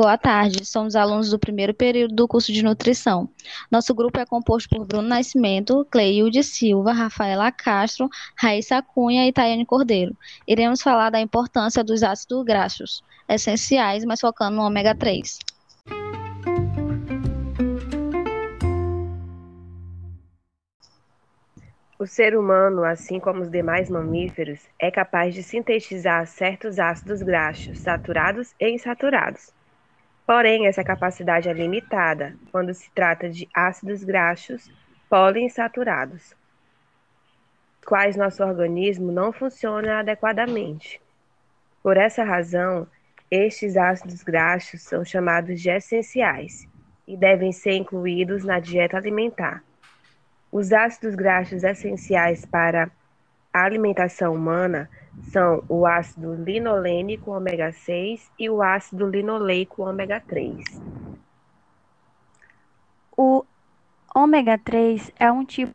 [0.00, 3.28] Boa tarde, somos alunos do primeiro período do curso de nutrição.
[3.68, 9.66] Nosso grupo é composto por Bruno Nascimento, Cleilde Silva, Rafaela Castro, Raíssa Cunha e Tayane
[9.66, 10.16] Cordeiro.
[10.46, 15.40] Iremos falar da importância dos ácidos graxos, essenciais, mas focando no ômega 3.
[21.98, 27.80] O ser humano, assim como os demais mamíferos, é capaz de sintetizar certos ácidos graxos,
[27.80, 29.57] saturados e insaturados.
[30.28, 34.70] Porém, essa capacidade é limitada quando se trata de ácidos graxos
[35.08, 36.36] poliinsaturados,
[37.86, 41.00] quais nosso organismo não funciona adequadamente.
[41.82, 42.86] Por essa razão,
[43.30, 46.68] estes ácidos graxos são chamados de essenciais
[47.06, 49.64] e devem ser incluídos na dieta alimentar.
[50.52, 52.90] Os ácidos graxos essenciais para
[53.52, 54.88] alimentação humana
[55.32, 60.64] são o ácido linolênico ômega 6 e o ácido linoleico ômega 3.
[63.16, 63.44] O
[64.14, 65.74] ômega 3 é um tipo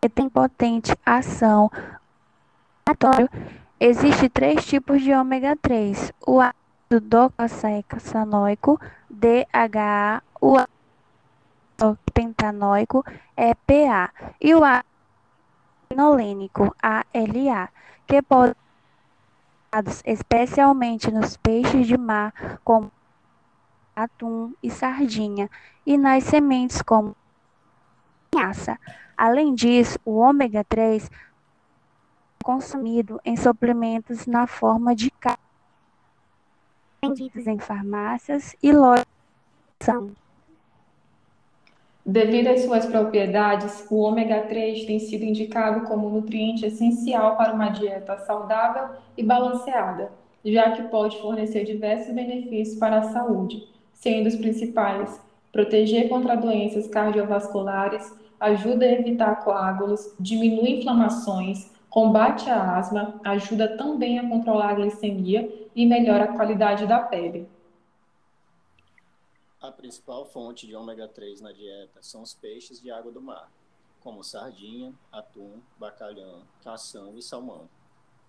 [0.00, 1.70] que tem potente ação
[3.78, 13.04] Existem três tipos de ômega 3: o ácido docosahexanoico, DHA, o ácido pentanoico
[13.36, 14.89] EPA e o ácido
[15.92, 17.68] linolênico ALA,
[18.06, 18.54] que podem
[19.86, 22.90] ser especialmente nos peixes de mar, como
[23.94, 25.50] atum e sardinha,
[25.84, 27.16] e nas sementes como
[28.32, 28.78] linhaça.
[29.16, 31.10] Além disso, o ômega 3 é
[32.44, 35.38] consumido em suplementos na forma de carne,
[37.02, 39.06] vendidos em farmácias e lojas.
[42.04, 47.68] Devido às suas propriedades, o ômega 3 tem sido indicado como nutriente essencial para uma
[47.68, 50.10] dieta saudável e balanceada,
[50.42, 55.20] já que pode fornecer diversos benefícios para a saúde, sendo os principais
[55.52, 64.18] proteger contra doenças cardiovasculares, ajuda a evitar coágulos, diminui inflamações, combate a asma, ajuda também
[64.18, 67.46] a controlar a glicemia e melhora a qualidade da pele.
[69.62, 73.52] A principal fonte de ômega 3 na dieta são os peixes de água do mar,
[74.00, 77.68] como sardinha, atum, bacalhau, cação e salmão.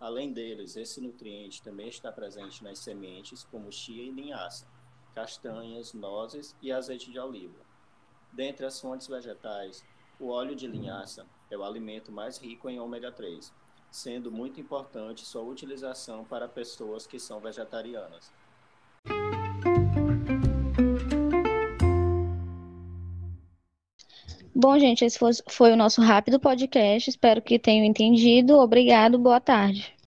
[0.00, 4.66] Além deles, esse nutriente também está presente nas sementes, como chia e linhaça,
[5.14, 7.64] castanhas, nozes e azeite de oliva.
[8.32, 9.84] Dentre as fontes vegetais,
[10.18, 13.54] o óleo de linhaça é o alimento mais rico em ômega 3,
[13.88, 18.32] sendo muito importante sua utilização para pessoas que são vegetarianas.
[24.54, 25.32] Bom, gente, esse foi,
[25.72, 27.08] o nosso rápido podcast.
[27.08, 28.58] Espero que tenham entendido.
[28.58, 29.99] Obrigado, boa tarde.